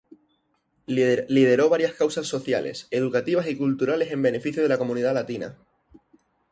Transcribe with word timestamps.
Lideró 0.87 1.69
varias 1.69 1.93
causas 1.93 2.25
sociales, 2.25 2.87
educativas 2.89 3.47
y 3.47 3.55
culturales 3.55 4.11
en 4.11 4.23
beneficio 4.23 4.63
de 4.63 4.69
la 4.69 4.79
comunidad 4.79 5.13
latina. 5.13 5.59